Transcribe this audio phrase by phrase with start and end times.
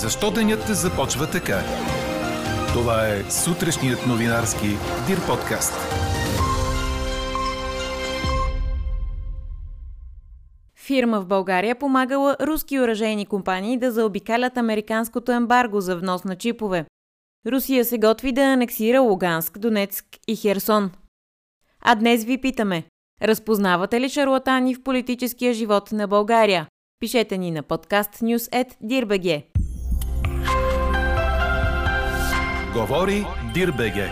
[0.00, 1.60] Защо денят започва така?
[2.72, 4.66] Това е сутрешният новинарски
[5.06, 5.72] Дир подкаст.
[10.76, 16.86] Фирма в България помагала руски оръжейни компании да заобикалят американското ембарго за внос на чипове.
[17.46, 20.90] Русия се готви да анексира Луганск, Донецк и Херсон.
[21.80, 22.84] А днес ви питаме.
[23.22, 26.66] Разпознавате ли шарлатани в политическия живот на България?
[27.00, 28.10] Пишете ни на подкаст
[32.74, 34.10] Говори Дирбеге.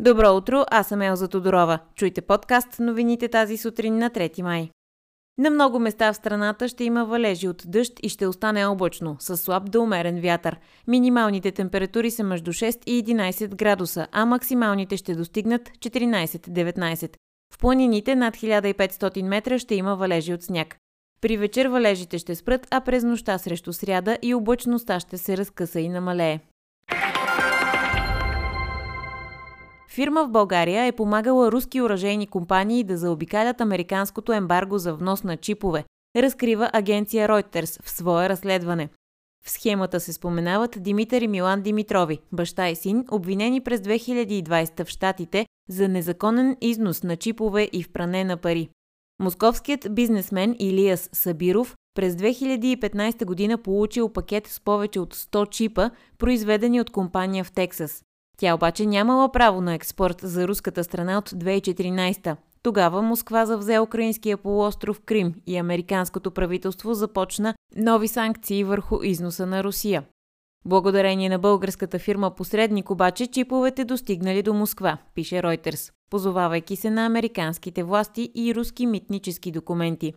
[0.00, 1.78] Добро утро, аз съм Елза Тодорова.
[1.94, 4.70] Чуйте подкаст новините тази сутрин на 3 май.
[5.38, 9.36] На много места в страната ще има валежи от дъжд и ще остане облачно, с
[9.36, 10.56] слаб до умерен вятър.
[10.86, 17.16] Минималните температури са между 6 и 11 градуса, а максималните ще достигнат 14-19.
[17.54, 20.76] В планините над 1500 метра ще има валежи от сняг.
[21.20, 25.80] При вечер валежите ще спрат, а през нощта срещу сряда и облачността ще се разкъса
[25.80, 26.40] и намалее.
[29.88, 35.36] Фирма в България е помагала руски оръжейни компании да заобикалят американското ембарго за внос на
[35.36, 35.84] чипове,
[36.16, 38.88] разкрива агенция Reuters в свое разследване.
[39.44, 44.88] В схемата се споменават Димитър и Милан Димитрови, баща и син, обвинени през 2020 в
[44.88, 48.68] Штатите за незаконен износ на чипове и в пране на пари.
[49.20, 56.80] Московският бизнесмен Илиас Сабиров през 2015 година получил пакет с повече от 100 чипа, произведени
[56.80, 58.02] от компания в Тексас.
[58.38, 62.36] Тя обаче нямала право на експорт за руската страна от 2014.
[62.62, 69.64] Тогава Москва завзе украинския полуостров Крим и американското правителство започна нови санкции върху износа на
[69.64, 70.04] Русия.
[70.64, 77.06] Благодарение на българската фирма посредник обаче чиповете достигнали до Москва, пише Reuters, позовавайки се на
[77.06, 80.14] американските власти и руски митнически документи.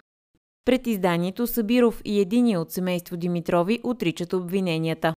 [0.65, 5.13] Пред изданието Сабиров и единия от семейство Димитрови отричат обвиненията.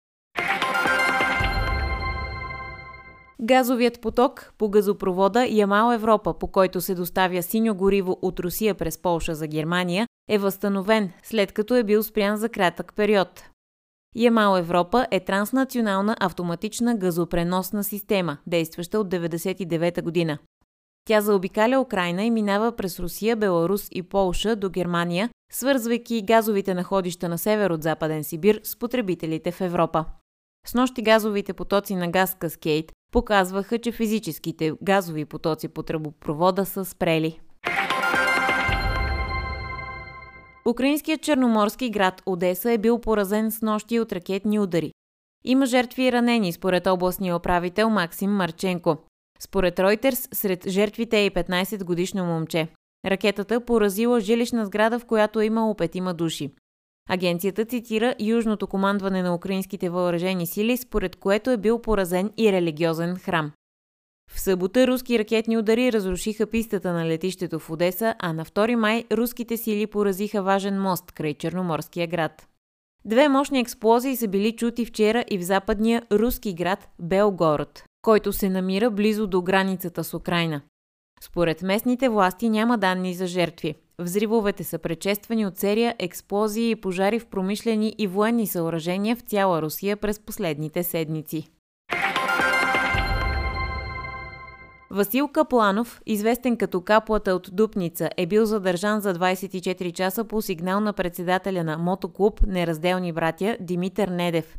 [3.42, 9.02] Газовият поток по газопровода Ямал Европа, по който се доставя синьо гориво от Русия през
[9.02, 13.44] Полша за Германия, е възстановен, след като е бил спрян за кратък период.
[14.16, 20.38] Ямал Европа е транснационална автоматична газопреносна система, действаща от 1999 година.
[21.08, 27.30] Тя заобикаля Украина и минава през Русия, Беларус и Полша до Германия, свързвайки газовите находища
[27.30, 30.06] на север от Западен Сибир с потребителите в Европа.
[30.68, 36.86] С нощи газовите потоци на газ Каскейт показваха, че физическите газови потоци по тръбопровода са
[36.86, 37.40] спрели.
[40.70, 44.92] Украинският черноморски град Одеса е бил поразен с нощи от ракетни удари.
[45.44, 48.98] Има жертви и ранени, според областния управител Максим Марченко.
[49.40, 52.68] Според Reuters, сред жертвите е и 15-годишно момче.
[53.06, 56.52] Ракетата поразила жилищна сграда, в която е имало петима души.
[57.10, 63.16] Агенцията цитира южното командване на украинските въоръжени сили, според което е бил поразен и религиозен
[63.16, 63.52] храм.
[64.32, 69.06] В събота руски ракетни удари разрушиха пистата на летището в Одеса, а на 2 май
[69.12, 72.48] руските сили поразиха важен мост край Черноморския град.
[73.06, 78.50] Две мощни експлозии са били чути вчера и в западния руски град Белгород, който се
[78.50, 80.62] намира близо до границата с Украина.
[81.22, 83.76] Според местните власти няма данни за жертви.
[84.00, 89.62] Взривовете са предшествани от серия експлозии и пожари в промишлени и военни съоръжения в цяла
[89.62, 91.50] Русия през последните седмици.
[94.92, 100.80] Васил Капланов, известен като Каплата от Дупница, е бил задържан за 24 часа по сигнал
[100.80, 104.58] на председателя на мотоклуб Неразделни братя Димитър Недев.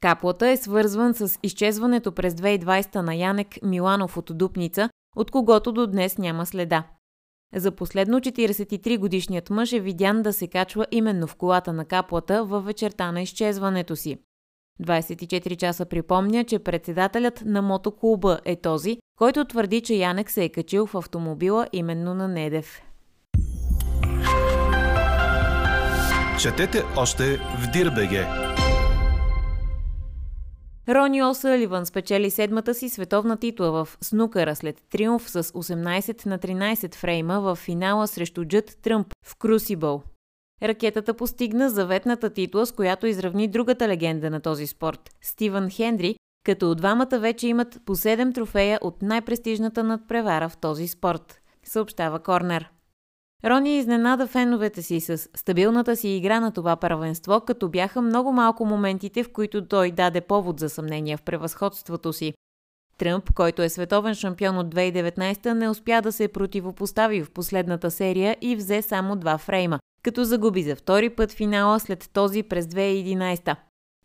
[0.00, 5.86] Каплата е свързван с изчезването през 2020 на Янек Миланов от Дупница, от когото до
[5.86, 6.84] днес няма следа.
[7.54, 12.44] За последно 43 годишният мъж е видян да се качва именно в колата на каплата
[12.44, 14.18] във вечерта на изчезването си.
[14.82, 20.48] 24 часа припомня, че председателят на мотоклуба е този, който твърди, че Янек се е
[20.48, 22.82] качил в автомобила именно на Недев.
[26.40, 28.55] Четете още в Дирбеге!
[30.88, 36.94] Рони О'Съливан спечели седмата си световна титла в снукъра след триумф с 18 на 13
[36.94, 40.02] фрейма в финала срещу Джът Тръмп в Крусибъл.
[40.62, 46.70] Ракетата постигна заветната титла, с която изравни другата легенда на този спорт– Стивън Хендри, като
[46.70, 52.70] от двамата вече имат по 7 трофея от най-престижната надпревара в този спорт, съобщава Корнер.
[53.44, 58.64] Рони изненада феновете си с стабилната си игра на това първенство, като бяха много малко
[58.64, 62.34] моментите, в които той даде повод за съмнение в превъзходството си.
[62.98, 68.36] Тръмп, който е световен шампион от 2019, не успя да се противопостави в последната серия
[68.40, 73.56] и взе само два фрейма, като загуби за втори път финала след този през 2011.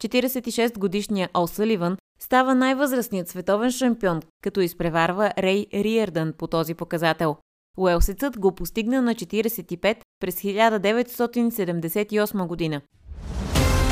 [0.03, 7.37] 46-годишният О'Съливан става най-възрастният световен шампион, като изпреварва Рей Риердън по този показател.
[7.77, 12.81] Уелсецът го постигна на 45 през 1978 година.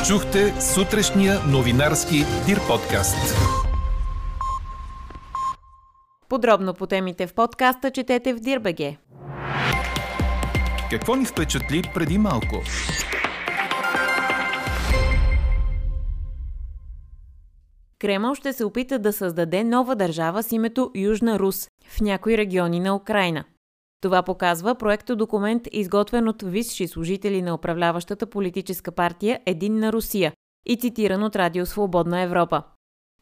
[0.06, 2.16] Чухте сутрешния новинарски
[2.46, 3.36] Дир подкаст.
[6.28, 8.96] Подробно по темите в подкаста четете в Дирбеге.
[10.90, 12.62] Какво ни впечатли преди малко?
[17.98, 22.80] Кремъл ще се опита да създаде нова държава с името Южна Рус в някои региони
[22.80, 23.44] на Украина.
[24.00, 30.32] Това показва проекто документ, изготвен от висши служители на управляващата политическа партия Единна Русия
[30.66, 32.62] и цитиран от Радио Свободна Европа.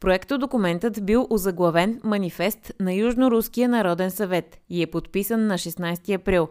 [0.01, 6.47] Проекто документът бил озаглавен Манифест на Южно-Руския народен съвет и е подписан на 16 април.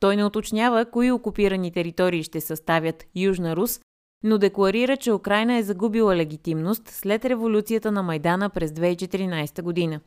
[0.00, 3.80] Той не уточнява кои окупирани територии ще съставят Южна Рус,
[4.24, 10.00] но декларира, че Украина е загубила легитимност след революцията на Майдана през 2014 година.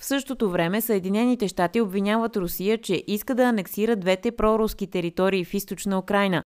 [0.00, 5.54] В същото време Съединените щати обвиняват Русия, че иска да анексира двете проруски територии в
[5.54, 6.42] източна Украина.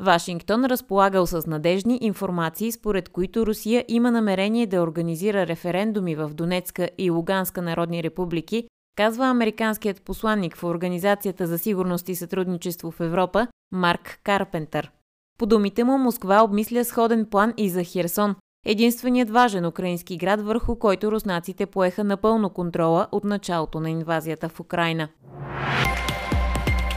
[0.00, 6.90] Вашингтон разполагал с надежни информации, според които Русия има намерение да организира референдуми в Донецка
[6.98, 13.46] и Луганска народни републики, казва американският посланник в Организацията за сигурност и сътрудничество в Европа
[13.72, 14.90] Марк Карпентър.
[15.38, 18.34] По думите му, Москва обмисля сходен план и за Херсон,
[18.64, 24.60] единственият важен украински град, върху който руснаците поеха напълно контрола от началото на инвазията в
[24.60, 25.08] Украина.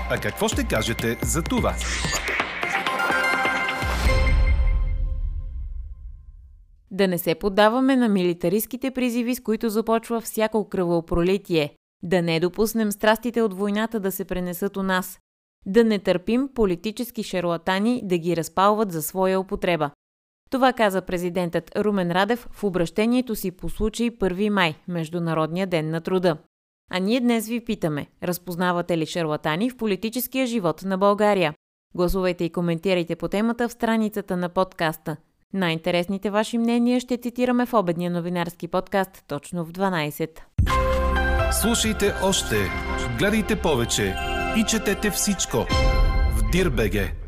[0.10, 1.76] А какво ще кажете за това?
[6.92, 11.76] Да не се поддаваме на милитаристските призиви, с които започва всяко кръвопролитие.
[12.04, 15.20] Да не допуснем страстите от войната да се пренесат у нас.
[15.66, 19.92] Да не търпим политически шарлатани да ги разпалват за своя употреба.
[20.50, 26.02] Това каза президентът Румен Радев в обращението си по случай 1 май, Международния ден на
[26.02, 26.38] труда.
[26.92, 31.54] А ние днес ви питаме, разпознавате ли шарлатани в политическия живот на България?
[31.96, 35.18] Гласувайте и коментирайте по темата в страницата на подкаста.
[35.54, 40.30] Най-интересните ваши мнения ще цитираме в обедния новинарски подкаст точно в 12.
[41.52, 42.56] Слушайте още,
[43.20, 44.16] гледайте повече
[44.58, 45.58] и четете всичко
[46.38, 47.27] в Дирбеге.